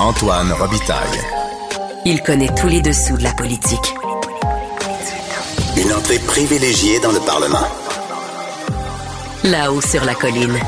[0.00, 1.20] Antoine Robitaille.
[2.04, 3.94] Il connaît tous les dessous de la politique.
[5.76, 7.66] Une entrée privilégiée dans le Parlement.
[9.44, 10.58] Là-haut sur la colline.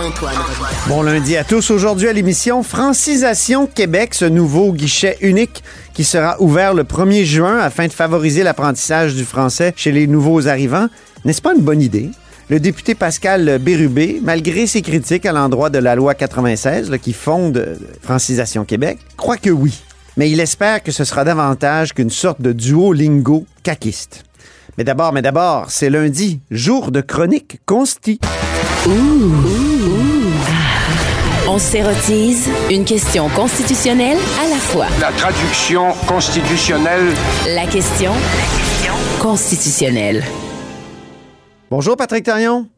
[0.00, 0.76] Antoine Robitaille.
[0.88, 1.70] Bon lundi à tous.
[1.70, 5.62] Aujourd'hui à l'émission Francisation Québec, ce nouveau guichet unique
[5.94, 10.48] qui sera ouvert le 1er juin afin de favoriser l'apprentissage du français chez les nouveaux
[10.48, 10.88] arrivants.
[11.24, 12.10] N'est-ce pas une bonne idée?
[12.50, 17.12] Le député Pascal Bérubé, malgré ses critiques à l'endroit de la loi 96 là, qui
[17.12, 19.82] fonde euh, Francisation Québec, croit que oui.
[20.16, 24.24] Mais il espère que ce sera davantage qu'une sorte de duolingo caquiste.
[24.78, 28.18] Mais d'abord, mais d'abord, c'est lundi, jour de chronique consti.
[31.46, 34.86] On s'érotise une question constitutionnelle à la fois.
[35.02, 37.12] La traduction constitutionnelle
[37.54, 38.12] La question
[39.20, 40.24] constitutionnelle.
[41.70, 42.68] Bonjour Patrick Tarion.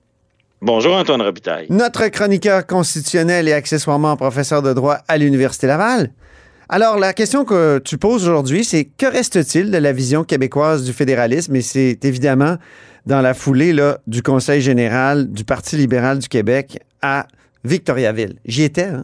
[0.63, 1.67] Bonjour Antoine Robitaille.
[1.71, 6.11] Notre chroniqueur constitutionnel et accessoirement professeur de droit à l'Université Laval.
[6.69, 10.93] Alors, la question que tu poses aujourd'hui, c'est que reste-t-il de la vision québécoise du
[10.93, 11.57] fédéralisme?
[11.57, 12.57] Et c'est évidemment
[13.07, 17.27] dans la foulée là, du Conseil général du Parti libéral du Québec à
[17.65, 18.37] Victoriaville.
[18.45, 19.03] J'y étais, hein?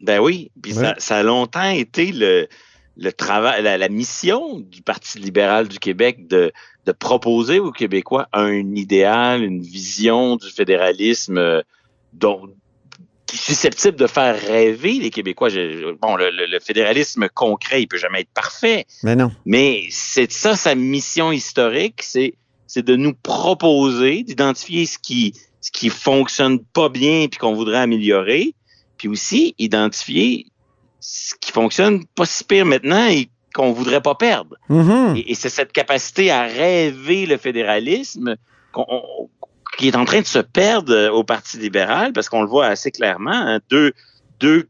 [0.00, 0.84] Ben oui, puis Ouais.
[0.84, 2.46] ça, ça a longtemps été le,
[3.00, 6.52] le travail, la, la mission du Parti libéral du Québec de,
[6.84, 11.62] de proposer aux Québécois un idéal, une vision du fédéralisme euh,
[12.12, 12.48] dont
[13.26, 15.48] qui est susceptible de faire rêver les Québécois.
[15.50, 19.30] Je- bon, le, le- le fédéralisme concret, il peut jamais être parfait, Mais non.
[19.44, 22.34] mais c'est ça sa mission historique, c'est
[22.66, 27.78] c'est de nous proposer, d'identifier ce qui ce qui fonctionne pas bien puis qu'on voudrait
[27.78, 28.54] améliorer,
[28.96, 30.46] puis aussi identifier
[31.40, 34.56] qui fonctionne pas si pire maintenant et qu'on voudrait pas perdre.
[34.68, 35.14] Mhm.
[35.16, 38.36] Et, et c'est cette capacité à rêver le fédéralisme
[38.74, 39.28] on-
[39.76, 42.66] qui est en train de se perdre euh, au Parti libéral parce qu'on le voit
[42.66, 43.92] assez clairement, hein, deux,
[44.40, 44.68] deux,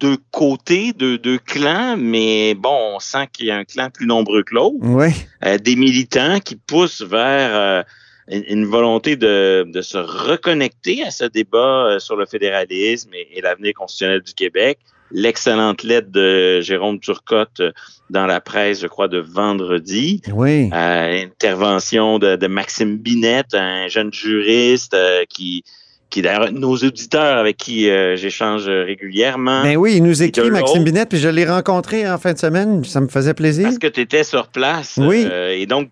[0.00, 4.06] deux côtés, deux, deux clans, mais bon, on sent qu'il y a un clan plus
[4.06, 4.76] nombreux que l'autre.
[4.82, 5.08] Oui.
[5.44, 7.82] Euh, des militants qui poussent vers euh,
[8.28, 13.28] une, une volonté de, de se reconnecter à ce débat euh, sur le fédéralisme et,
[13.38, 14.78] et l'avenir constitutionnel du Québec.
[15.10, 17.72] L'excellente lettre de Jérôme Turcotte euh,
[18.10, 20.20] dans la presse, je crois, de vendredi.
[20.32, 20.70] Oui.
[20.72, 25.64] Euh, intervention de, de Maxime Binette, un jeune juriste euh, qui,
[26.10, 29.62] qui d'ailleurs, nos auditeurs avec qui euh, j'échange régulièrement.
[29.62, 32.84] Ben oui, il nous écrit, Maxime Binette, puis je l'ai rencontré en fin de semaine.
[32.84, 33.64] Ça me faisait plaisir.
[33.64, 34.98] Parce que tu étais sur place.
[35.02, 35.26] Oui.
[35.30, 35.90] euh, et donc,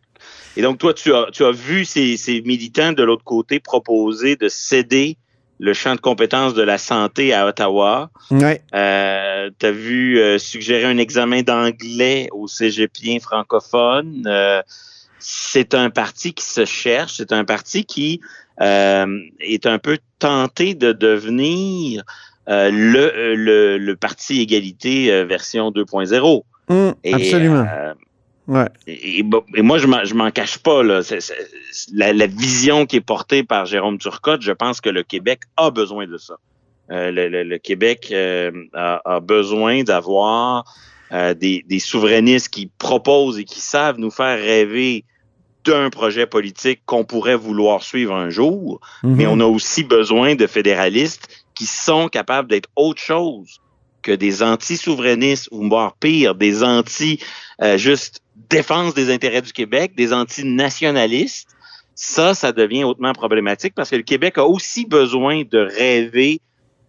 [0.59, 4.37] et donc toi, tu as, tu as vu ces, ces militants de l'autre côté proposer
[4.37, 5.17] de céder
[5.59, 8.11] le champ de compétences de la santé à Ottawa.
[8.31, 8.55] Oui.
[8.75, 14.25] Euh, tu as vu euh, suggérer un examen d'anglais aux cégepiens francophones.
[14.27, 14.63] Euh,
[15.19, 17.15] c'est un parti qui se cherche.
[17.17, 18.21] C'est un parti qui
[18.61, 22.05] euh, est un peu tenté de devenir
[22.49, 26.43] euh, le, le, le parti égalité euh, version 2.0.
[26.69, 27.67] Hum, Et, absolument.
[28.49, 28.69] Ouais.
[28.87, 30.83] et, moi, je m'en, cache pas.
[30.83, 31.01] Là.
[31.93, 35.71] La, la vision qui est portée par Jérôme Turcotte, je pense que le Québec a
[35.71, 36.37] besoin de ça.
[36.93, 40.65] Euh, le, le- le Québec euh, a, a besoin d'avoir
[41.13, 45.05] euh, des, des souverainistes qui proposent et qui savent nous faire rêver
[45.65, 49.31] d'un projet politique qu'on pourrait vouloir suivre un jour, mais Mhm.
[49.33, 53.61] on a aussi besoin de fédéralistes qui sont capables d'être autre chose
[54.03, 57.19] que des anti-souverainistes ou voire pire, des anti
[57.63, 58.21] euh, juste
[58.51, 61.49] défense des intérêts du Québec, des anti-nationalistes.
[61.95, 66.41] Ça, ça devient hautement problématique parce que le Québec a aussi besoin de rêver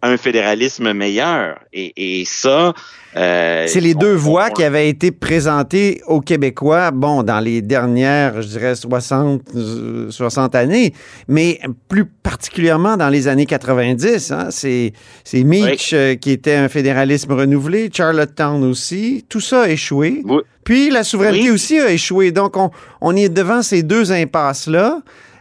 [0.02, 1.58] un fédéralisme meilleur.
[1.72, 2.72] Et, et ça...
[3.16, 7.62] euh, C'est les on- deux on- qui avaient été présentées aux Québécois, bon, dans les
[7.62, 10.92] dernières, je dirais, 60, euh, 60 années,
[11.26, 14.30] mais plus particulièrement dans les années 90.
[14.30, 14.92] Hein, c'est
[15.24, 19.24] c'est Meach euh, qui était un fédéralisme renouvelé, Charlottetown aussi.
[19.28, 20.22] Tout ça a échoué.
[20.24, 20.38] Oui.
[20.64, 21.50] Puis la souveraineté Oui.
[21.50, 22.30] aussi a échoué.
[22.30, 22.70] Donc, on,
[23.00, 25.00] on est devant ces deux impasses-là.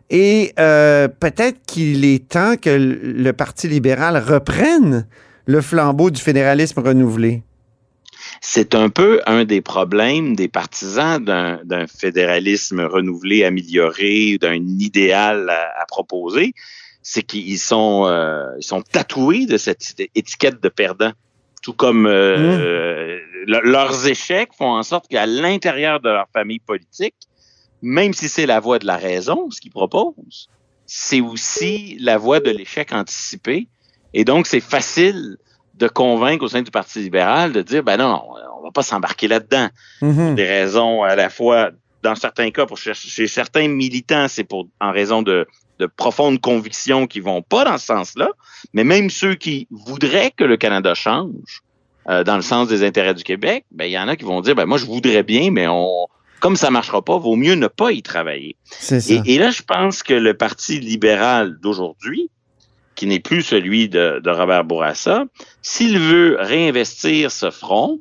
[0.09, 5.05] Et euh, peut-être qu'il est temps que le Parti libéral reprenne
[5.45, 7.43] le flambeau du fédéralisme renouvelé.
[8.41, 15.81] c'est un peu un des problèmes des partisans d'un fédéralisme renouvelé, amélioré, d'un idéal à,
[15.81, 16.53] à proposer,
[17.01, 19.81] c'est qu'ils sont, euh, ils sont tatoués de cette
[20.15, 21.11] étiquette de perdant.
[21.63, 27.15] Tout comme euh, le- leurs échecs font en sorte qu'à l'intérieur de leur famille politique,
[27.81, 30.49] même si c'est la voie de la raison, ce qu'ils proposent,
[30.85, 33.67] c'est aussi la voie de l'échec anticipé.
[34.13, 35.37] Et donc, c'est facile
[35.75, 38.23] de convaincre au sein du Parti libéral de dire, ben non,
[38.59, 39.69] on va pas s'embarquer là-dedans.
[40.01, 40.35] Mhm.
[40.35, 41.71] Des raisons à la fois,
[42.03, 45.45] dans certains cas, pour chez certains militants, c'est pour en raison de
[45.79, 48.29] de profondes convictions qui vont pas dans ce sens-là,
[48.73, 51.61] mais même ceux qui voudraient que le Canada change
[52.09, 54.41] euh, dans le sens des intérêts du Québec, ben il y en a qui vont
[54.41, 56.07] dire ben moi je voudrais bien, mais on
[56.39, 58.55] comme ça marchera pas, vaut mieux ne pas y travailler.
[58.91, 62.29] Et, et, là, je pense que le Parti libéral d'aujourd'hui,
[62.95, 65.25] qui n'est plus celui de, de Robert Bourassa,
[65.61, 67.99] s'il veut réinvestir ce front,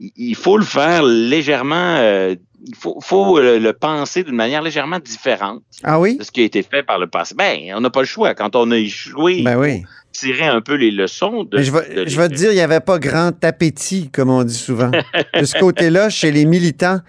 [0.00, 2.34] il faut le faire légèrement euh,
[2.66, 6.16] il faut, faut le, penser d'une manière légèrement différente ah oui?
[6.16, 7.34] de ce qui a été fait par le passé.
[7.34, 8.34] Ben, on n'a pas le choix.
[8.34, 9.84] Quand on a échoué, ben oui.
[10.14, 11.60] Tirer un peu les leçons de.
[11.60, 14.54] je vais, je vais te dire, il n'y avait pas grand appétit, comme on dit
[14.54, 14.90] souvent,
[15.38, 17.00] de ce côté-là, chez les militants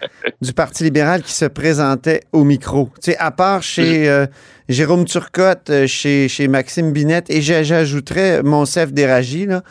[0.42, 2.90] du Parti libéral qui se présentaient au micro.
[2.96, 4.26] Tu sais, à part chez euh,
[4.68, 9.64] Jérôme Turcotte, euh, chez, chez Maxime Binette, et j'ajouterais Monsef Déragi, là.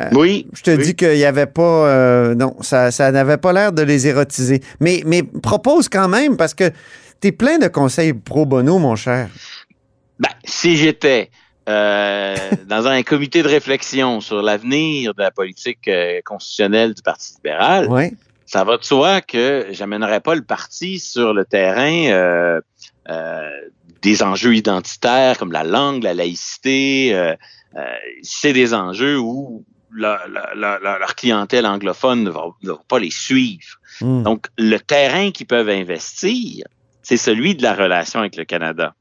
[0.00, 0.46] Euh, oui.
[0.54, 1.86] Je te dis qu'il n'y avait pas.
[1.88, 4.62] Euh, non, ça, ça n'avait pas l'air de les érotiser.
[4.80, 6.70] Mais, mais propose quand même, parce que
[7.20, 9.28] tu es plein de conseils pro bono, mon cher.
[10.18, 11.30] Ben, si j'étais
[11.68, 12.36] euh,
[12.66, 15.90] dans un comité de réflexion sur l'avenir de la politique
[16.24, 17.88] constitutionnelle du Parti libéral,
[18.46, 22.60] ça va de soi que j'amènerais pas le parti sur le terrain
[24.02, 27.34] des enjeux identitaires comme la langue, la laïcité.
[28.22, 29.64] c'est des enjeux où
[29.94, 32.42] leur clientèle anglophone ne va,
[32.88, 33.78] pas les suivre.
[34.00, 34.22] Hmm.
[34.22, 36.66] Donc, le terrain qu'ils peuvent investir,
[37.02, 38.94] c'est celui de la relation avec le Canada.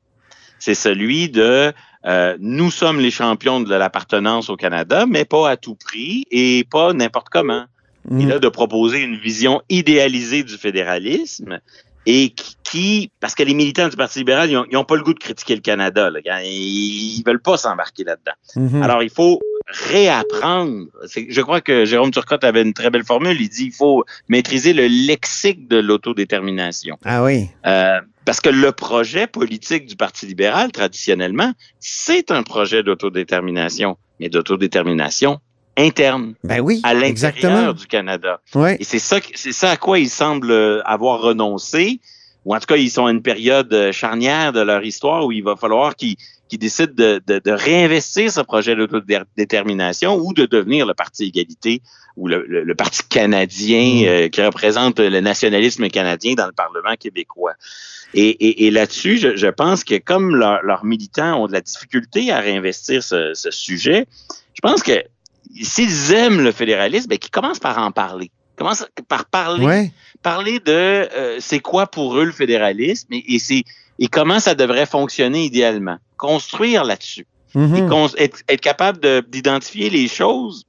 [0.60, 1.74] C'est celui de
[2.06, 6.66] euh, nous sommes les champions de l'appartenance au Canada, mais pas à tout prix et
[6.70, 7.66] pas n'importe comment.
[8.10, 8.22] Hmm.
[8.22, 11.60] Et là, de proposer une vision idéalisée du fédéralisme
[12.08, 12.34] et
[12.64, 15.54] qui, parce que les militants du Parti libéral, ils n'ont pas le goût de critiquer
[15.54, 16.10] le Canada.
[16.44, 18.32] Ils, ne veulent pas s'embarquer là-dedans.
[18.56, 18.82] Hmm.
[18.82, 20.86] Alors, il faut réapprendre.
[21.16, 23.40] Je crois que Jérôme Turcotte avait une très belle formule.
[23.40, 26.98] Il dit il faut maîtriser le lexique de l'autodétermination.
[27.06, 27.50] Ah oui.
[27.66, 34.30] Euh, parce que le projet politique du Parti libéral, traditionnellement, c'est un projet d'autodétermination, mais
[34.30, 35.40] d'autodétermination
[35.78, 36.36] interne.
[36.44, 38.42] Ben oui, à l'intérieur du Canada.
[38.56, 38.72] Oui.
[38.80, 42.00] Et c'est ça, c'est ça à quoi ils semblent avoir renoncé,
[42.46, 45.44] ou en tout cas, ils sont à une période charnière de leur histoire où il
[45.44, 46.18] va falloir qu'ils
[46.52, 51.82] qui décide de, de, de réinvestir ce projet d'autodétermination ou de devenir le Parti égalité
[52.18, 54.06] ou le, le, Parti canadien mm.
[54.06, 57.54] euh, qui représente le nationalisme canadien dans le Parlement québécois.
[58.14, 62.34] Et, et, et là-dessus, je, je, pense que comme leurs militants ont de la difficulté
[62.34, 64.06] à réinvestir ce, ce sujet,
[64.54, 65.06] je pense que
[65.62, 68.30] s'ils aiment le fédéralisme, ben, qu'ils commencent par en parler.
[68.58, 69.90] Commencent par parler,
[70.22, 73.64] parler de euh, c'est quoi pour eux le fédéralisme et, et c'est
[74.02, 75.98] et comment ça devrait fonctionner idéalement.
[76.18, 77.28] Construire là-dessus.
[77.54, 78.16] Mm-hmm.
[78.18, 80.66] être, être, capable d'identifier les choses.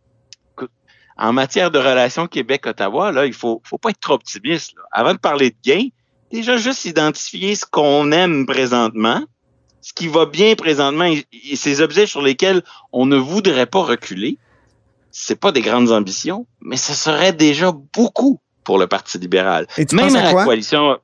[1.17, 4.75] En matière de relations Québec-Ottawa, là, il faut, faut pas être trop optimiste.
[4.91, 5.87] Avant de parler de gain,
[6.31, 9.23] déjà juste identifier ce qu'on aime présentement,
[9.81, 12.63] ce qui va bien présentement et, ces objets sur lesquels
[12.93, 14.37] on ne voudrait pas reculer.
[15.11, 19.67] C'est pas des grandes ambitions, mais ce serait déjà beaucoup pour le Parti libéral.
[19.93, 20.99] Même à, la coalition,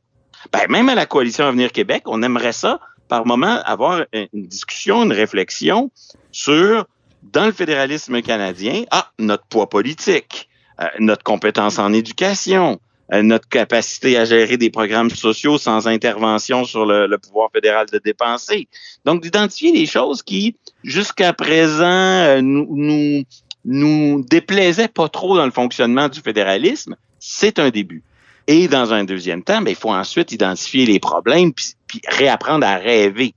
[0.52, 5.02] ben, même à la coalition Avenir Québec, on aimerait ça par moment avoir une discussion,
[5.02, 5.90] une réflexion
[6.30, 6.86] sur
[7.22, 10.48] dans le fédéralisme canadien, ah, notre poids politique,
[10.80, 12.80] euh, notre compétence en éducation,
[13.12, 17.98] euh, notre capacité à gérer des programmes sociaux sans intervention sur le, pouvoir fédéral de
[17.98, 18.68] dépenser.
[19.04, 26.08] Donc, d'identifier les choses qui, jusqu'à présent, euh, nous déplaisaient pas trop dans le fonctionnement
[26.08, 28.04] du fédéralisme, c'est un début.
[28.48, 31.74] Et dans un deuxième temps, ben, il faut ensuite identifier les problèmes puis,
[32.08, 33.34] réapprendre à rêver.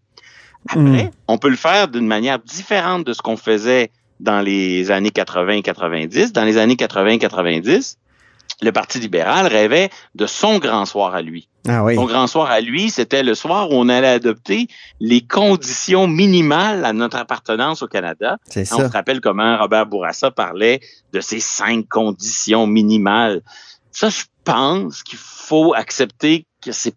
[0.69, 1.11] Après, hmm.
[1.27, 3.91] on peut le faire d'une manière différente de ce qu'on faisait
[4.21, 6.31] dans les années 80 et 90.
[6.31, 7.97] Dans les années 80 et 90,
[8.61, 11.49] le Parti libéral rêvait de son grand soir à lui.
[11.67, 11.95] Ah oui.
[11.95, 14.67] Son grand soir à lui, c'était le soir où on allait adopter
[14.99, 18.37] les conditions minimales à notre appartenance au Canada.
[18.47, 18.77] C'est ça.
[18.77, 20.79] On se rappelle comment Robert Bourassa parlait
[21.11, 23.41] de ces cinq conditions minimales.
[23.91, 26.95] Ça, je pense qu'il faut accepter que c'est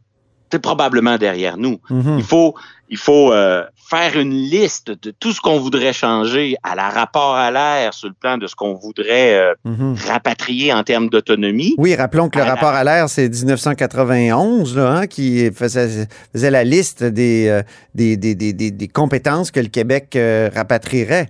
[0.59, 1.81] probablement derrière nous.
[1.91, 2.19] Mhm.
[2.19, 2.55] Il faut,
[2.89, 7.35] il faut euh, faire une liste de tout ce qu'on voudrait changer à la rapport
[7.35, 9.97] à l'air sur le plan de ce qu'on voudrait euh, mhm.
[10.07, 11.75] rapatrier en termes d'autonomie.
[11.79, 16.65] Oui, rappelons que le rapport à l'air, c'est 1991 là, hein, qui faisait, faisait, la
[16.65, 17.63] liste des, euh,
[17.95, 20.17] des, des, des, des, compétences que le Québec
[20.55, 21.29] rapatrierait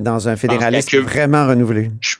[0.00, 2.16] dans un fédéralisme vraiment renouvelé je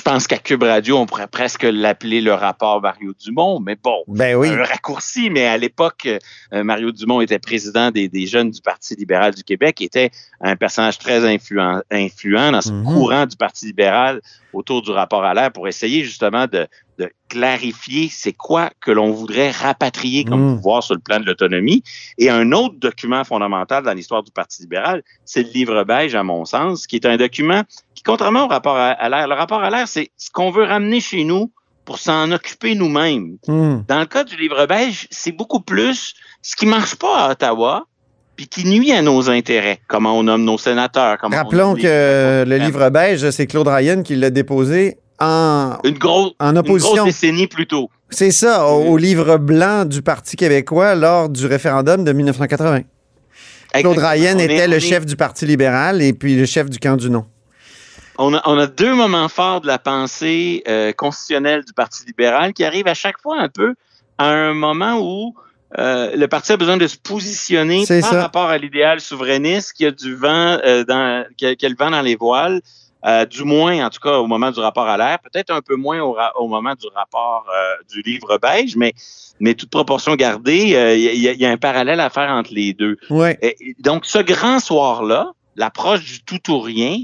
[0.00, 4.36] pense qu'à Cube Radio, on pourrait presque l'appeler le rapport Mario Dumont, mais bon, Ben
[4.36, 4.48] oui.
[4.48, 6.08] un raccourci, mais à l'époque,
[6.54, 10.56] euh, Mario Dumont était président des, des jeunes du Parti libéral du Québec, était un
[10.56, 12.84] personnage très influent, influent dans ce Mhm.
[12.84, 14.22] courant du Parti libéral
[14.54, 16.66] autour du rapport à l'air pour essayer justement de,
[16.98, 20.56] de clarifier c'est quoi que l'on voudrait rapatrier comme Mhm.
[20.56, 21.82] pouvoir sur le plan de l'autonomie.
[22.18, 26.22] Et un autre document fondamental dans l'histoire du Parti libéral, c'est le livre beige, à
[26.22, 27.62] mon sens, qui est un document
[28.04, 31.00] contrairement au rapport à, à l'air, le rapport à l'air, c'est ce qu'on veut ramener
[31.00, 31.50] chez nous
[31.84, 33.36] pour s'en occuper nous-mêmes.
[33.48, 33.80] Hmm.
[33.88, 37.84] Dans le cas du livre beige, c'est beaucoup plus ce qui marche pas à Ottawa,
[38.36, 39.80] puis qui nuit à nos intérêts.
[39.88, 41.18] Comment on nomme nos sénateurs.
[41.20, 46.32] Comment Rappelons que le livre beige, c'est Claude Ryan qui l'a déposé en, Une grosse,
[46.40, 46.94] en une opposition.
[46.94, 47.90] grosse décennie plus tôt.
[48.10, 52.80] C'est ça, au, au livre blanc du Parti québécois lors du référendum de 1980.
[53.74, 54.08] Claude Exactement.
[54.08, 56.96] Ryan est- était le est- chef du Parti libéral et puis le chef du camp
[56.96, 57.24] du non.
[58.18, 62.52] On a, on a deux moments forts de la pensée euh, constitutionnelle du Parti libéral
[62.52, 63.74] qui arrivent à chaque fois un peu
[64.18, 65.34] à un moment où
[65.78, 68.20] euh, le parti a besoin de se positionner par ça.
[68.22, 71.74] rapport à l'idéal souverainiste qui a du vent euh, dans qui a, qui a le
[71.78, 72.60] vent dans les voiles,
[73.06, 75.76] euh, du moins en tout cas au moment du rapport à l'air, peut-être un peu
[75.76, 78.92] moins au, au moment du rapport euh, du livre beige, mais
[79.40, 82.28] mais toute proportion gardée, euh, il y, a- il y a un parallèle à faire
[82.30, 82.96] entre les deux.
[83.10, 83.38] Ouais.
[83.40, 86.96] Et donc, ce grand soir-là, l'approche du tout ou rien,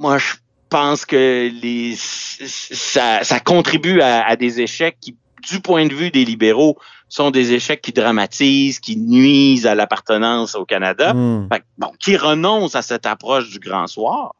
[0.00, 0.32] moi, je
[0.70, 5.14] pense que les, ça, ça contribue à, à des échecs qui,
[5.48, 6.78] du point de vue des libéraux,
[7.10, 11.14] sont des échecs qui dramatisent, qui nuisent à l'appartenance au Canada.
[11.52, 14.34] Fait que, bon, qui renoncent à cette approche du grand soir,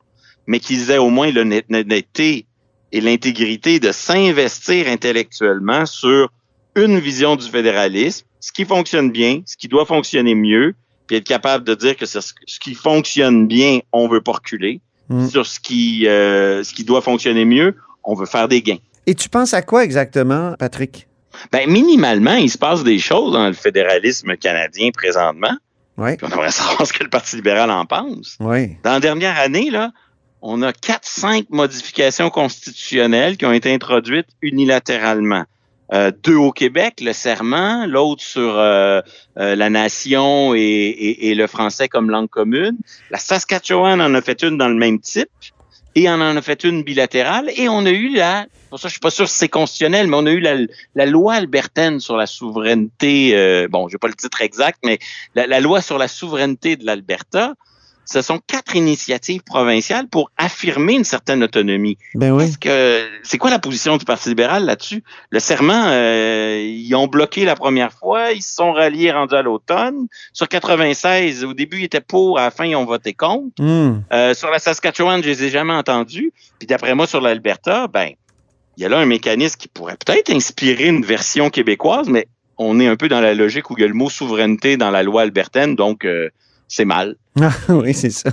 [0.46, 2.46] mais qu'ils aient au moins l'honnêteté
[2.92, 6.30] et l'intégrité de s'investir intellectuellement sur
[6.74, 10.74] une vision du fédéralisme, ce qui fonctionne bien, ce qui doit fonctionner mieux,
[11.06, 14.80] puis être capable de dire que ce ce qui fonctionne bien, on veut pas reculer.
[15.10, 15.26] Mm.
[15.28, 18.78] Sur ce qui, euh, ce qui doit fonctionner mieux, on veut faire des gains.
[19.06, 21.08] Et tu penses à quoi exactement, Patrick?
[21.52, 25.56] Ben, minimalement, il se passe des choses dans le fédéralisme canadien présentement.
[25.96, 28.36] Oui, Puis on aimerait savoir ce que le Parti libéral en pense.
[28.40, 28.76] oui.
[28.84, 29.90] Dans la dernière année, là,
[30.42, 35.44] on a quatre, cinq modifications constitutionnelles qui ont été introduites unilatéralement.
[35.92, 39.00] Euh, deux au Québec, le serment, l'autre sur euh,
[39.38, 42.76] euh, la nation et, et- et le français comme langue commune.
[43.10, 45.28] La Saskatchewan en a fait une dans le même type
[45.96, 47.50] et on en a fait une bilatérale.
[47.56, 50.16] Et on a eu la, pour ça je suis pas sûr si c'est constitutionnel, mais
[50.16, 50.58] on a eu la,
[50.94, 55.00] la loi albertaine sur la souveraineté, euh, bon, j'ai pas le titre exact, mais
[55.34, 57.54] la, la loi sur la souveraineté de l'Alberta.
[58.10, 61.96] Ce sont quatre initiatives provinciales pour affirmer une certaine autonomie.
[62.14, 62.52] Ben oui.
[62.60, 65.04] Que c'est quoi la position du Parti libéral là-dessus?
[65.30, 69.42] Le serment, euh, ils ont bloqué la première fois, ils se sont ralliés rendus à
[69.42, 70.08] l'automne.
[70.32, 73.62] Sur 96, au début ils étaient pour, à la fin ils ont voté contre.
[73.62, 74.02] Hmm.
[74.12, 76.32] Euh, sur la Saskatchewan, je les ai jamais entendus.
[76.58, 78.10] Puis d'après moi, sur l'Alberta, ben,
[78.76, 82.26] il y a là un mécanisme qui pourrait peut-être inspirer une version québécoise, mais
[82.58, 84.90] on est un peu dans la logique où il y a le mot souveraineté dans
[84.90, 86.28] la loi albertaine, donc euh,
[86.70, 87.16] c'est mal.
[87.40, 88.30] Ah, oui, c'est ça.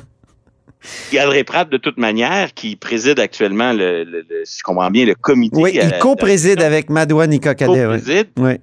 [1.11, 5.05] Galdré Pratt, de toute manière, qui préside actuellement, le, le- le- si je comprends bien,
[5.05, 5.57] le comité.
[5.59, 7.39] Oui, il co-préside avec Madoua oui.
[7.39, 8.53] co-préside, Oui.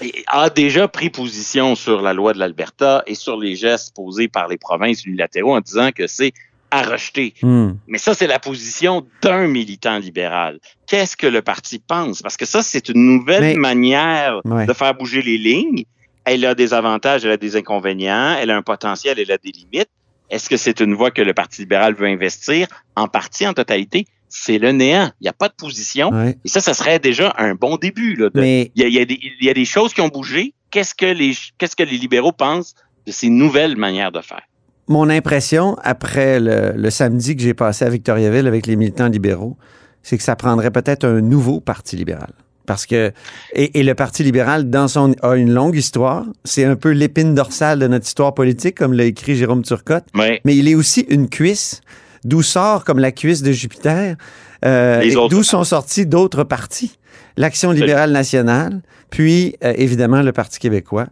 [0.00, 4.28] et a déjà pris position sur la loi de l'Alberta et sur les gestes posés
[4.28, 6.32] par les provinces unilatéraux en disant que c'est
[6.70, 7.34] à rejeter.
[7.42, 7.72] Hmm.
[7.86, 10.58] Mais ça, c'est la position d'un militant libéral.
[10.88, 12.22] Qu'est-ce que le parti pense?
[12.22, 14.66] Parce que ça, c'est une nouvelle Mais- manière Ouais.
[14.66, 15.84] de faire bouger les lignes.
[16.24, 19.50] Elle a des avantages, elle a des inconvénients, elle a un potentiel, elle a des
[19.52, 19.88] limites.
[20.30, 22.66] Est-ce que c'est une voie que le Parti libéral veut investir?
[22.96, 24.06] En partie, en totalité?
[24.28, 25.10] C'est le néant.
[25.20, 26.10] Il n'y a pas de position.
[26.10, 26.36] Ouais.
[26.44, 28.14] Et ça, ça serait déjà un bon début.
[28.16, 29.92] Là, de- Mais il y, a, il y a des, il y a des choses
[29.94, 30.54] qui ont bougé.
[30.70, 32.74] Qu'est-ce que les, qu'est-ce que les libéraux pensent
[33.06, 34.42] de ces nouvelles manières de faire?
[34.86, 39.56] mon impression, après le, le samedi que j'ai passé à Victoriaville avec les militants libéraux,
[40.02, 42.32] c'est que ça prendrait peut-être un nouveau Parti libéral.
[42.66, 43.12] Parce que,
[43.52, 46.24] et, et le Parti libéral, dans son, a une longue histoire.
[46.44, 50.04] C'est un peu l'épine dorsale de notre histoire politique, comme l'a écrit Jérôme Turcotte.
[50.14, 50.38] Oui.
[50.44, 51.82] Mais il est aussi une cuisse,
[52.24, 54.16] d'où sort, comme la cuisse de Jupiter,
[54.64, 56.98] euh, d'où sont sortis d'autres partis.
[57.36, 58.80] L'Action libérale nationale,
[59.10, 61.06] puis euh, évidemment le Parti québécois.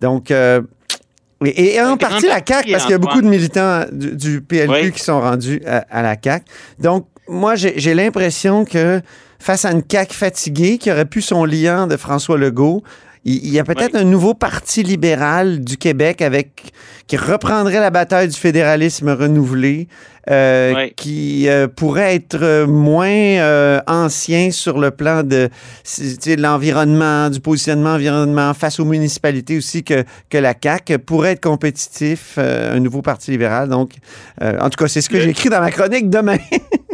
[0.00, 0.62] Donc, euh,
[1.44, 4.40] et, et en partie la CAQ, parce qu'il y a beaucoup de militants du, du
[4.40, 4.92] PLQ Oui.
[4.92, 6.44] qui sont rendus à, à la CAQ.
[6.80, 9.00] Donc, moi, j'ai l'impression que
[9.38, 12.82] face à une CAQ fatiguée, qui aurait pu son liant de François Legault,
[13.28, 16.72] il, y a peut-être un nouveau parti libéral du Québec avec
[17.08, 19.88] qui reprendrait la bataille du fédéralisme renouvelé,
[20.30, 20.92] euh, Oui.
[20.96, 25.48] qui euh, pourrait être moins euh, ancien sur le plan de,
[25.98, 31.42] de l'environnement, du positionnement environnement face aux municipalités aussi que, que la CAQ pourrait être
[31.42, 33.68] compétitif, euh, un nouveau parti libéral.
[33.68, 33.90] Donc,
[34.40, 36.38] euh, en tout cas, c'est ce que écrit dans ma chronique demain.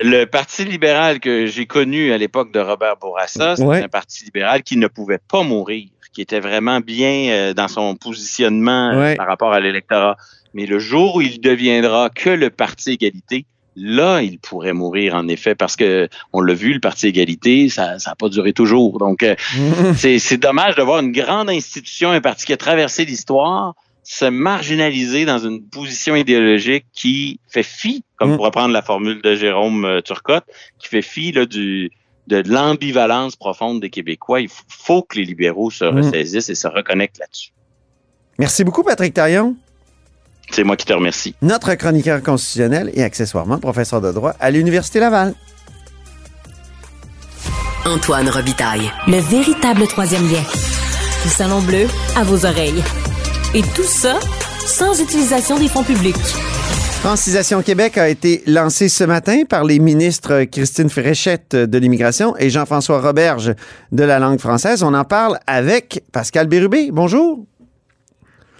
[0.00, 3.82] le Parti libéral que j'ai connu à l'époque de Robert Bourassa, c'est Ouais.
[3.82, 7.94] un parti libéral qui ne pouvait pas mourir, qui était vraiment bien euh, dans son
[7.96, 9.14] positionnement euh, Ouais.
[9.16, 10.16] par rapport à l'électorat.
[10.54, 13.46] Mais le jour où il deviendra que le Parti égalité,
[13.76, 17.96] là, il pourrait mourir en effet, parce que on l'a vu, le Parti égalité, ça
[18.04, 18.98] n'a pas duré toujours.
[18.98, 19.36] Donc, euh,
[19.96, 23.74] c'est c'est dommage de voir une grande institution, un parti qui a traversé l'histoire,
[24.12, 28.36] se marginaliser dans une position idéologique qui fait fi, comme Mm.
[28.36, 30.46] pour reprendre la formule de Jérôme euh, Turcotte,
[30.80, 31.92] qui fait fi là, du,
[32.26, 34.40] de, l'ambivalence profonde des Québécois.
[34.40, 35.96] Il faut que les libéraux se Mm.
[35.96, 37.50] ressaisissent et se reconnectent là-dessus.
[38.36, 39.54] Merci beaucoup, Patrick Tarion,
[40.50, 41.36] C'est moi qui te remercie.
[41.40, 45.34] notre chroniqueur constitutionnel et accessoirement professeur de droit à l'Université Laval.
[47.86, 48.90] Antoine Robitaille.
[49.06, 50.42] Le véritable troisième lien.
[51.24, 51.86] Le salon bleu
[52.16, 52.82] à vos oreilles.
[53.52, 54.20] Et tout ça
[54.64, 56.14] sans utilisation des fonds publics.
[57.02, 62.48] Francisation Québec a été lancée ce matin par les ministres Christine Fréchette de l'immigration et
[62.48, 63.56] Jean-François Roberge
[63.90, 64.84] de la langue française.
[64.84, 66.90] On en parle avec Pascal Bérubé.
[66.92, 67.44] Bonjour.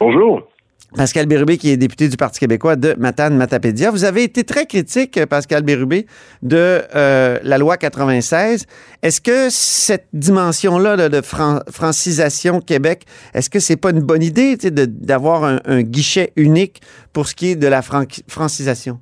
[0.01, 0.50] Bonjour.
[0.97, 3.91] Pascal Bérubé, qui est député du Parti québécois de Matane-Matapédia.
[3.91, 6.07] Vous avez été très critique, Pascal Bérubé,
[6.43, 8.67] de euh, la loi 96.
[9.03, 13.05] Est-ce que cette dimension-là là, de fran- francisation Québec,
[13.35, 16.81] est-ce que c'est pas une bonne idée d'avoir un, guichet unique
[17.13, 18.99] pour ce qui est de la fran- francisation?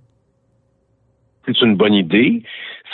[1.47, 2.42] C'est une bonne idée.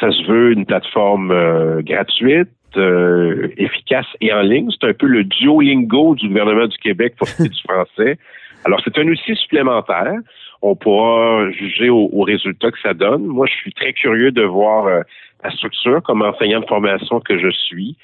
[0.00, 4.68] Ça se veut une plateforme euh, gratuite, euh, efficace et en ligne.
[4.70, 8.18] C'est un peu le Duolingo du gouvernement du Québec pour ce qui est du français.
[8.64, 10.14] Alors, c'est un outil supplémentaire.
[10.62, 13.24] On pourra juger au, au résultat que ça donne.
[13.24, 15.00] Moi, je suis très curieux de voir euh,
[15.42, 17.96] la structure comme enseignant de formation que je suis.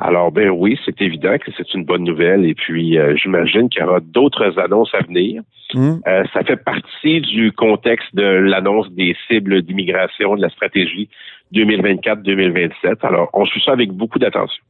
[0.00, 2.46] Alors, ben oui, c'est évident que c'est une bonne nouvelle.
[2.46, 5.42] Et puis, euh, j'imagine qu'il y aura d'autres annonces à venir.
[5.74, 6.00] Hum?
[6.08, 11.08] Euh, ça fait partie du contexte de l'annonce des cibles d'immigration de la stratégie
[11.54, 12.96] 2024-2027.
[13.02, 14.62] Alors, on suit ça avec beaucoup d'attention.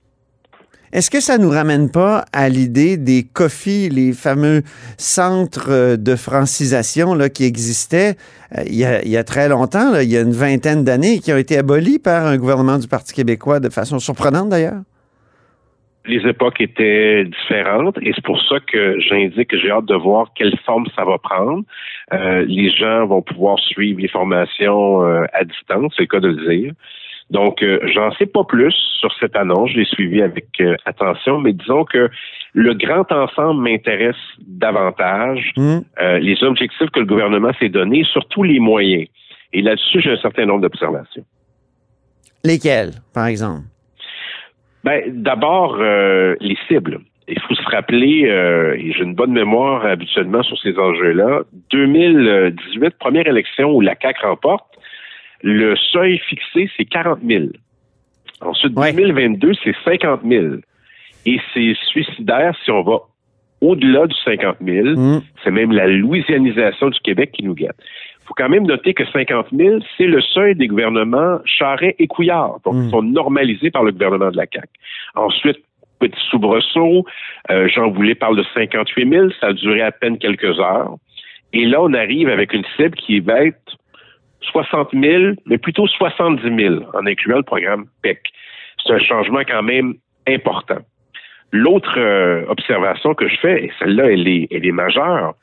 [0.92, 4.62] Est-ce que ça nous ramène pas à l'idée des COFI, les fameux
[4.98, 8.16] centres euh, de francisation là, qui existaient
[8.58, 11.56] euh, il, y a, très longtemps, il y a une vingtaine d'années, qui ont été
[11.58, 14.82] abolis par un gouvernement du Parti québécois de façon surprenante d'ailleurs?
[16.06, 20.32] Les époques étaient différentes et c'est pour ça que j'indique que j'ai hâte de voir
[20.34, 21.62] quelle forme ça va prendre.
[22.12, 26.28] Euh, les gens vont pouvoir suivre les formations euh, à distance, c'est le cas de
[26.28, 26.72] le dire.
[27.30, 29.70] Donc, euh, j'en sais pas plus sur cette annonce.
[29.70, 32.10] Je l'ai suivi avec euh, attention, mais disons que
[32.52, 35.52] le grand ensemble m'intéresse davantage.
[35.56, 35.84] Hum?
[36.00, 39.06] euh, les objectifs que le gouvernement s'est donnés, surtout les moyens.
[39.52, 41.24] Et là-dessus, j'ai un certain nombre d'observations.
[42.44, 43.62] Lesquels, par exemple?
[44.84, 47.00] Ben, d'abord, euh, les cibles.
[47.28, 52.94] Il faut se rappeler, euh, et j'ai une bonne mémoire habituellement sur ces enjeux-là, 2018,
[52.98, 54.66] première élection où la CAQ remporte,
[55.42, 57.44] le seuil fixé, c'est 40 000.
[58.40, 58.92] Ensuite, Ouais.
[58.92, 60.46] 2022, c'est 50 000.
[61.26, 62.98] Et c'est suicidaire si on va
[63.60, 64.88] au-delà du 50 000.
[64.88, 65.22] Hum?
[65.44, 67.76] C'est même la louisianisation du Québec qui nous guette.
[68.22, 72.06] Il faut quand même noter que 50 000, c'est le seuil des gouvernements Charret et
[72.06, 72.84] Couillard, donc Mm.
[72.84, 74.68] ils sont normalisés par le gouvernement de la CAQ.
[75.16, 75.58] Ensuite,
[75.98, 77.04] petit soubresaut,
[77.50, 80.94] euh, Jean Boulet parle de 58 000, ça a duré à peine quelques heures.
[81.52, 83.76] Et là, on arrive avec une cible qui va être
[84.42, 88.20] 60 000, mais plutôt 70 000, en incluant le programme PEC.
[88.84, 89.94] C'est un changement quand même
[90.26, 90.78] important.
[91.52, 95.34] L'autre euh, observation que je fais, et celle-là, elle est, elle est majeure,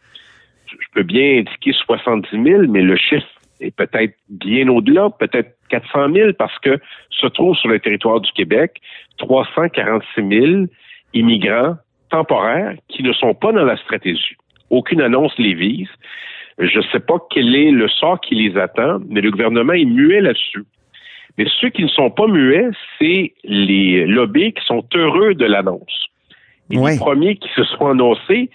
[0.67, 3.27] je peux bien indiquer 70 000, mais le chiffre
[3.60, 6.79] est peut-être bien au-delà, peut-être 400 000, parce que
[7.10, 8.81] se trouvent sur le territoire du Québec
[9.17, 10.65] 346 000
[11.13, 11.75] immigrants
[12.10, 14.36] temporaires qui ne sont pas dans la stratégie.
[14.69, 15.89] Aucune annonce les vise.
[16.60, 19.86] Je ne sais pas quel est le sort qui les attend, mais le gouvernement est
[19.86, 20.63] muet là-dessus.
[21.38, 26.08] Mais ceux qui ne sont pas muets, c'est les lobbies qui sont heureux de l'annonce.
[26.72, 26.93] Et Ouais.
[26.93, 28.50] les premiers qui se sont annoncés,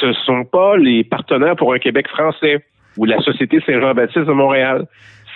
[0.00, 2.64] ce ne sont pas les partenaires pour un Québec français
[2.96, 4.86] ou la Société Saint-Jean-Baptiste de Montréal.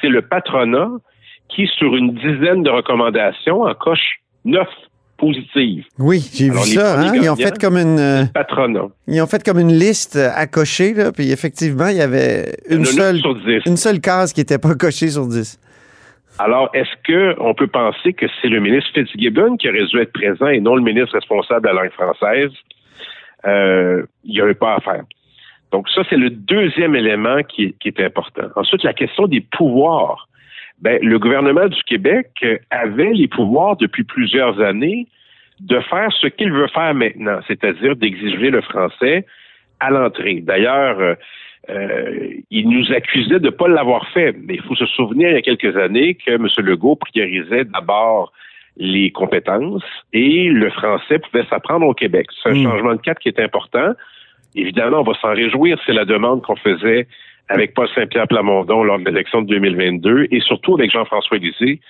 [0.01, 0.91] C'est le patronat
[1.49, 4.69] qui, sur une dizaine de recommandations, en coche neuf
[5.99, 7.01] Oui, j'ai vu ça.
[7.01, 7.13] Hein?
[7.15, 8.89] Ils ont fait comme une, euh, Patronat.
[9.07, 12.85] ils ont fait comme une liste à cocher, là, puis effectivement, il y avait une
[12.85, 15.59] seule, sur une seule case qui n'était pas cochée sur 10.
[16.39, 20.13] Alors, est-ce que on peut penser que c'est le ministre Fitzgibbon qui aurait dû être
[20.13, 22.51] présent et non le ministre responsable de la langue française?
[23.47, 25.03] Euh, il n'y avait pas à faire.
[25.71, 28.49] Donc, ça, c'est le deuxième élément qui est important.
[28.57, 30.29] Ensuite, la question des pouvoirs.
[30.81, 32.29] Ben, le gouvernement du Québec
[32.71, 35.07] avait les pouvoirs depuis plusieurs années
[35.61, 39.27] de faire ce qu'il veut faire maintenant, c'est-à-dire d'exiger le français
[39.81, 40.41] à l'entrée.
[40.41, 41.15] D'ailleurs, euh,
[41.69, 44.35] euh, il nous accusait de ne pas l'avoir fait.
[44.47, 46.47] Mais il faut se souvenir il y a quelques années que M.
[46.59, 48.33] Legault priorisait d'abord
[48.77, 52.29] les compétences et le français pouvait s'apprendre au Québec.
[52.43, 52.63] C'est un Mm.
[52.63, 53.93] changement de cap qui est important.
[54.55, 55.79] Évidemment, on va s'en réjouir.
[55.85, 57.07] C'est la demande qu'on faisait
[57.51, 61.81] avec Paul Saint-Pierre Plamondon lors de l'élection de 2022 et surtout avec Jean-François Lisée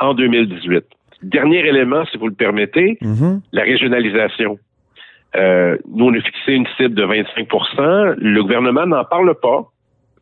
[0.00, 0.84] en 2018.
[1.22, 3.40] Dernier élément, si vous le permettez, Mhm.
[3.52, 4.58] la régionalisation.
[5.36, 9.64] Euh, nous, on a fixé une cible de 25% Le gouvernement n'en parle pas.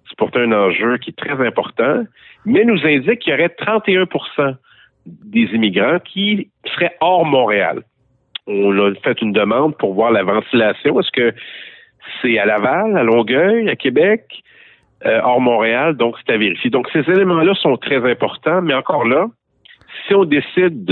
[0.09, 2.05] C'est pourtant un enjeu qui est très important,
[2.45, 4.55] mais nous indique qu'il y aurait 31%
[5.07, 7.83] des immigrants qui seraient hors Montréal.
[8.47, 11.01] On a fait une demande pour voir la ventilation.
[11.01, 11.33] Est-ce que
[12.21, 14.43] c'est à Laval, à Longueuil, à Québec,
[15.07, 15.97] euh, hors Montréal?
[15.97, 16.71] Donc, c'est à vérifier.
[16.71, 19.27] Donc, ces éléments-là sont très importants, mais encore là,
[20.07, 20.85] si on décide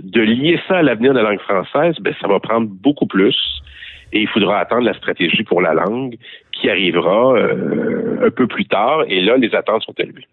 [0.00, 3.36] de, lier ça à l'avenir de la langue française, ben, ça va prendre beaucoup plus.
[4.12, 6.16] Et il faudra attendre la stratégie pour la langue
[6.52, 9.02] qui arrivera euh, un peu plus tard.
[9.08, 10.26] Et là, les attentes sont élevées.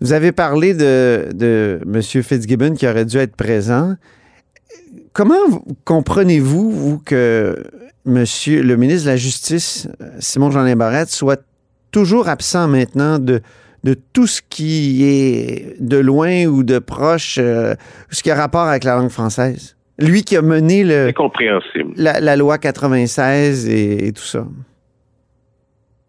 [0.00, 2.02] Vous avez parlé de, de M.
[2.02, 3.94] Fitzgibbon qui aurait dû être présent.
[5.14, 7.56] Comment vous- comprenez-vous, vous, que
[8.06, 11.40] Monsieur le ministre de la Justice, Simon Jean Barrette, soit
[11.94, 13.40] toujours absent maintenant de,
[13.84, 17.74] de tout ce qui est de loin ou de proche, euh,
[18.10, 19.76] ce qui a rapport avec la langue française?
[20.00, 21.92] Lui qui a mené le, Incompréhensible.
[21.96, 24.44] la, la loi 96 et, et tout ça.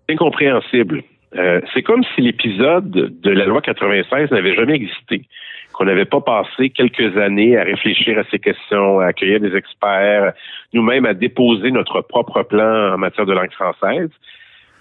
[0.09, 1.03] Incompréhensible.
[1.35, 5.27] Euh, c'est comme si l'épisode de la loi 96 n'avait jamais existé,
[5.73, 10.33] qu'on n'avait pas passé quelques années à réfléchir à ces questions, à accueillir des experts,
[10.73, 14.09] nous-mêmes à déposer notre propre plan en matière de langue française.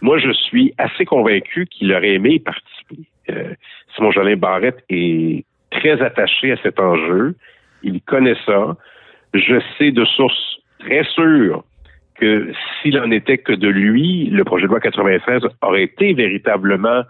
[0.05, 3.09] Moi, je suis assez convaincu qu'il aurait aimé y participer.
[3.31, 3.55] Euh,
[3.97, 7.35] Simon Jolin Barrette est très attaché à cet enjeu.
[7.83, 8.77] Il connaît ça.
[9.33, 11.65] Je sais de sources très sûres
[12.17, 17.05] que s'il en était que de lui, le projet de loi 96 aurait été véritablement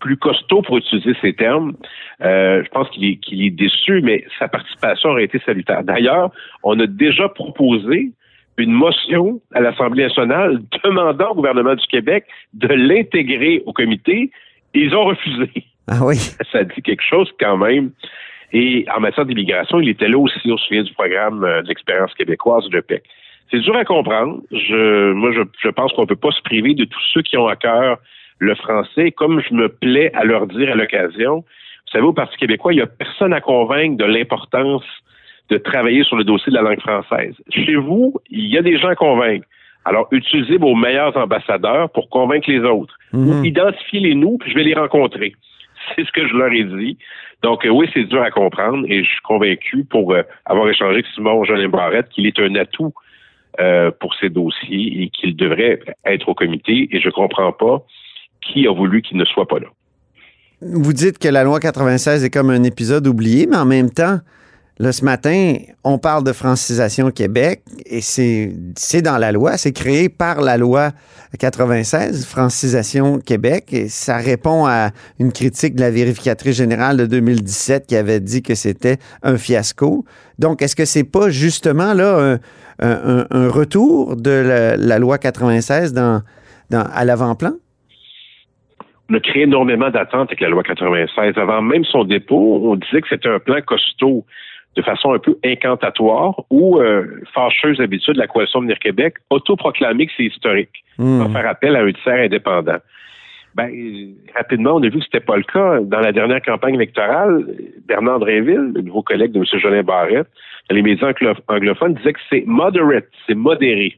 [0.00, 1.74] plus costaud pour utiliser ces termes.
[2.22, 5.84] Euh, je pense qu'il est déçu, mais sa participation aurait été salutaire.
[5.84, 6.32] D'ailleurs,
[6.64, 8.10] on a déjà proposé
[8.56, 14.30] une motion à l'Assemblée nationale demandant au gouvernement du Québec de l'intégrer au comité.
[14.74, 15.50] Et ils ont refusé.
[15.88, 16.16] Ah oui.
[16.52, 17.90] Ça dit quelque chose quand même.
[18.52, 22.68] Et en matière d'immigration, il était là aussi au soutien du programme euh, d'expérience québécoise
[22.70, 23.02] de PEC.
[23.50, 24.40] C'est dur à comprendre.
[24.52, 27.36] Je, moi, je, je pense qu'on ne peut pas se priver de tous ceux qui
[27.36, 27.98] ont à cœur
[28.38, 29.10] le français.
[29.10, 32.76] Comme je me plais à leur dire à l'occasion, vous savez, au Parti québécois, il
[32.76, 34.84] n'y a personne à convaincre de l'importance
[35.50, 37.34] de travailler sur le dossier de la langue française.
[37.50, 39.46] Chez vous, il y a des gens à convaincre.
[39.84, 42.94] Alors, utilisez vos meilleurs ambassadeurs pour convaincre les autres.
[43.12, 43.28] Mhm.
[43.28, 45.34] Ou identifiez-les nous, puis je vais les rencontrer.
[45.94, 46.96] C'est ce que je leur ai dit.
[47.42, 50.94] Donc, euh, oui, c'est dur à comprendre et je suis convaincu, pour euh, avoir échangé
[50.94, 52.94] avec Simon Jolin Barrette, qu'il est un atout
[53.60, 56.88] euh, pour ces dossiers et qu'il devrait être au comité.
[56.90, 57.84] Et je comprends pas
[58.40, 59.68] qui a voulu qu'il ne soit pas là.
[60.62, 64.18] Vous dites que la loi 96 est comme un épisode oublié, mais en même temps,
[64.78, 70.08] là, ce matin, on parle de francisation Québec et c'est dans la loi, c'est créé
[70.08, 70.90] par la loi
[71.38, 77.86] 96, francisation Québec, et ça répond à une critique de la vérificatrice générale de 2017
[77.86, 80.04] qui avait dit que c'était un fiasco.
[80.38, 82.38] Donc, est-ce que c'est pas justement là
[82.80, 86.22] un, retour de la, loi 96 dans,
[86.70, 87.52] dans, à l'avant-plan?
[89.10, 91.36] On a créé énormément d'attentes avec la loi 96.
[91.36, 94.24] Avant même son dépôt, on disait que c'était un plan costaud
[94.76, 100.06] de façon un peu incantatoire ou euh, fâcheuse habitude de la Coalition Venir Québec, autoproclamé
[100.06, 100.84] que c'est historique.
[100.98, 101.22] Hmm.
[101.22, 102.78] va faire appel à un tiers indépendant.
[103.54, 103.70] Ben,
[104.34, 105.80] rapidement, on a vu que c'était pas le cas.
[105.80, 107.46] Dans la dernière campagne électorale,
[107.86, 109.44] Bernard Drinville, le nouveau collègue de M.
[109.60, 110.26] Jolin Barrette,
[110.68, 113.96] dans les médias anglo- anglophones, disait que c'est moderate, c'est modéré.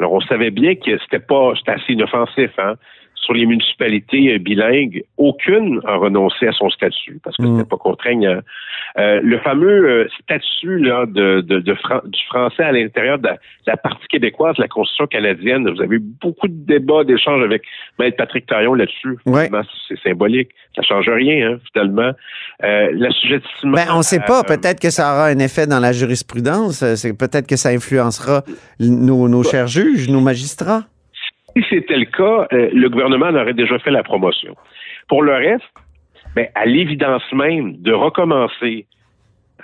[0.00, 2.74] Alors, on savait bien que c'était pas, c'était assez inoffensif, hein.
[3.22, 7.56] Sur les municipalités euh, bilingues, aucune a renoncé à son statut parce que Mm.
[7.56, 8.40] c'était pas contraignant.
[8.98, 13.28] Euh, le fameux euh, statut là, de, de, de Fran- du français à l'intérieur de
[13.28, 17.04] la, de la partie québécoise de la Constitution canadienne, vous avez eu beaucoup de débats,
[17.04, 17.62] d'échanges avec
[17.98, 19.16] Maître Patrick Taillon là-dessus.
[19.24, 19.48] Ouais.
[19.88, 20.48] C'est symbolique.
[20.74, 22.10] Ça change rien, hein, finalement.
[22.64, 23.72] Euh, L'assujettissement...
[23.72, 24.42] Ben, on ne sait pas.
[24.42, 26.84] Peut-être que ça aura un effet dans la jurisprudence.
[26.96, 28.42] C'est- Peut-être que ça influencera
[28.80, 30.82] nos, nos chers juges, nos magistrats.
[31.56, 34.56] Si c'était le cas, euh, le gouvernement en aurait déjà fait la promotion.
[35.08, 35.64] Pour le reste,
[36.34, 38.86] ben, à l'évidence même de recommencer,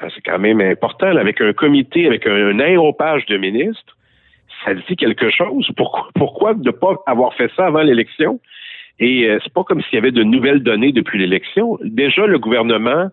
[0.00, 3.96] hein, c'est quand même important, avec un comité, avec un, un aéropage de ministres,
[4.64, 5.70] ça dit quelque chose.
[5.76, 8.40] Pourquoi, pourquoi ne pas avoir fait ça avant l'élection?
[8.98, 11.78] Et euh, c'est pas comme s'il y avait de nouvelles données depuis l'élection.
[11.82, 13.10] Déjà, le gouvernement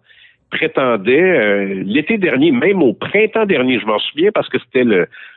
[0.49, 4.85] prétendait euh, l'été dernier, même au printemps dernier, je m'en souviens parce que c'était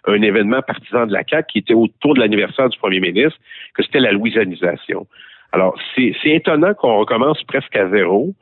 [0.06, 3.38] un événement partisan de la CAQ qui était autour de l'anniversaire du premier ministre,
[3.74, 5.06] que c'était la louisianisation.
[5.52, 8.34] Alors, c'est étonnant qu'on recommence presque à zéro.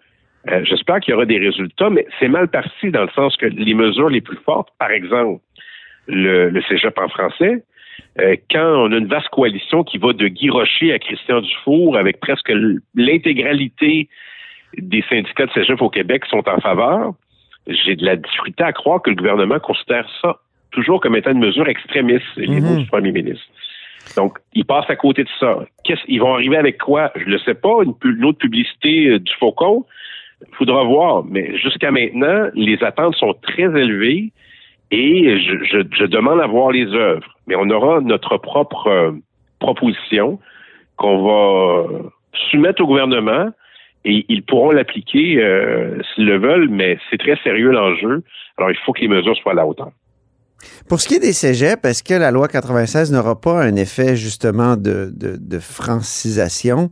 [0.50, 3.46] Euh, j'espère qu'il y aura des résultats, mais c'est mal parti dans le sens que
[3.46, 5.40] les mesures les plus fortes, par exemple,
[6.08, 7.62] le, le cégep en français,
[8.20, 11.96] euh, quand on a une vaste coalition qui va de Guy Rocher à Christian Dufour
[11.96, 12.50] avec presque
[12.94, 14.08] l'intégralité
[14.76, 17.12] des syndicats de cégep au Québec qui sont en faveur,
[17.66, 20.36] j'ai de la difficulté à croire que le gouvernement considère ça
[20.76, 22.78] toujours comme étant une mesure extrémiste, les mots mhm.
[22.78, 23.46] du premier ministre.
[24.14, 25.58] Donc, ils passent à côté de ça.
[26.06, 27.10] ils vont arriver avec quoi?
[27.16, 27.82] Je ne le sais pas.
[27.82, 29.84] Une, autre publicité euh, du Faucon.
[30.42, 31.24] Il faudra voir.
[31.24, 34.32] Mais jusqu'à maintenant, les attentes sont très élevées
[34.92, 37.26] et je, demande à voir les œuvres.
[37.48, 39.12] Mais on aura notre propre euh,
[39.58, 40.38] proposition
[40.96, 41.88] qu'on va
[42.50, 43.48] soumettre au gouvernement
[44.06, 48.22] et ils pourront l'appliquer euh, s'ils le veulent, mais c'est très sérieux l'enjeu.
[48.56, 49.90] Alors, il faut que les mesures soient à la hauteur.
[50.88, 54.16] Pour ce qui est des cégeps, est-ce que la loi 96 n'aura pas un effet
[54.16, 56.88] justement de, de, francisation?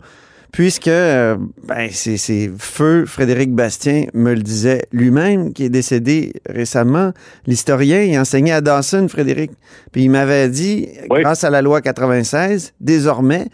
[0.52, 7.12] Puisque euh, ben, c'est Feu Frédéric Bastien me le disait lui-même, qui est décédé récemment.
[7.46, 9.52] L'historien, il enseignait à Dawson, Frédéric.
[9.92, 13.46] Puis il m'avait dit, grâce à la loi 96, désormais,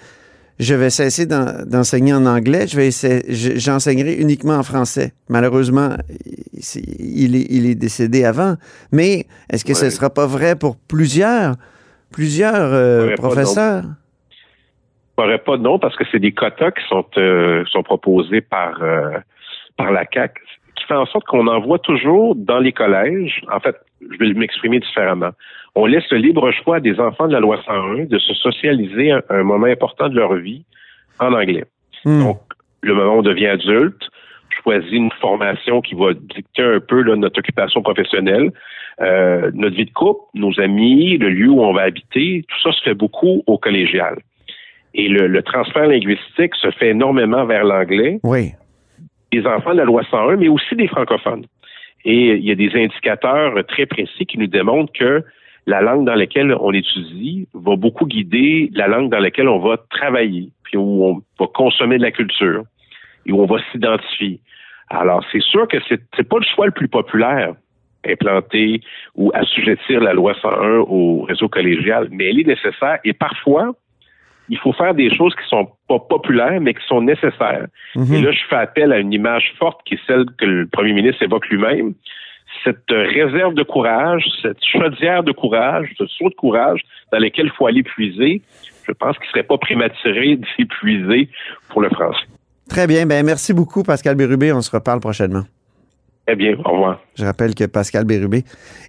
[0.61, 2.91] je vais cesser d'enseigner en anglais, je vais
[3.59, 5.13] j'enseignerai uniquement en français.
[5.31, 5.97] Malheureusement,
[6.53, 8.57] il est, il est décédé avant.
[8.93, 11.55] Mais est-ce que ce ne sera pas vrai pour plusieurs,
[12.13, 13.85] plusieurs euh, professeurs?
[15.19, 18.83] Je ne pas non, parce que c'est des quotas qui sont, euh, sont proposés par,
[18.83, 19.19] euh,
[19.77, 20.50] par la CAC, qui
[20.95, 23.43] fait en sorte qu'on envoie toujours dans les collèges.
[23.53, 25.31] En fait, je vais m'exprimer différemment
[25.75, 29.23] on laisse le libre choix des enfants de la loi 101 de se socialiser à
[29.31, 30.65] un, moment important de leur vie
[31.19, 31.65] en anglais.
[32.05, 32.25] Hmm.
[32.25, 32.41] Donc,
[32.83, 34.03] le moment où on devient adulte,
[34.63, 38.51] choisit une formation qui va dicter un peu notre occupation professionnelle,
[39.01, 42.73] euh, notre vie de couple, nos amis, le lieu où on va habiter, tout ça
[42.73, 44.19] se fait beaucoup au collégial.
[44.93, 48.19] Et le, le transfert linguistique se fait énormément vers l'anglais.
[48.25, 48.53] Oui.
[49.33, 51.47] Des enfants de la loi 101, mais aussi des francophones.
[52.05, 55.23] Et il y a des indicateurs très précis qui nous démontrent que
[55.67, 59.77] la langue dans laquelle on étudie va beaucoup guider la langue dans laquelle on va
[59.91, 62.65] travailler, puis où on va consommer de la culture
[63.27, 64.41] et où on va s'identifier.
[64.89, 67.55] Alors, c'est sûr que c'est n'est pas le choix le plus populaire,
[68.05, 68.81] implanter
[69.15, 73.73] ou assujettir la loi 101 au réseau collégial, mais elle est nécessaire et parfois,
[74.51, 77.67] il faut faire des choses qui sont pas populaires, mais qui sont nécessaires.
[77.95, 78.15] Mm-hmm.
[78.15, 80.93] Et là, je fais appel à une image forte qui est celle que le premier
[80.93, 81.95] ministre évoque lui-même,
[82.65, 86.81] cette réserve de courage, cette chaudière de courage, ce saut de courage
[87.13, 88.43] dans lequel il faut aller puiser,
[88.87, 91.29] je pense qu'il ne serait pas prématuré d'y puiser
[91.69, 92.27] pour le français.
[92.69, 93.07] Très bien.
[93.07, 94.53] Ben, merci beaucoup, Pascal Bérubé.
[94.53, 95.45] On se reparle prochainement.
[96.27, 96.57] Très bien.
[96.65, 97.01] Au revoir.
[97.17, 98.45] Je rappelle que Pascal Bérubé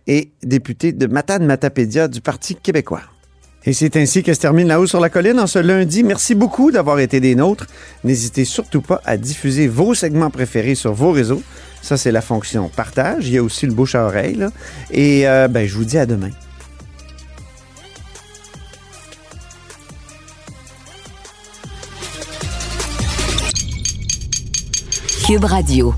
[0.08, 3.02] est député de Matane Matapédia du Parti québécois.
[3.63, 6.04] Et c'est ainsi que se termine La Haut sur la Colline en ce lundi.
[6.04, 7.67] Merci beaucoup d'avoir été des nôtres.
[8.04, 11.43] N'hésitez surtout pas à diffuser vos segments préférés sur vos réseaux.
[11.84, 13.28] Ça, c'est la fonction partage.
[13.28, 14.43] Il y a aussi le bouche à oreille.
[14.89, 16.32] Et euh, ben, je vous dis à demain.
[25.28, 25.93] Cube Radio.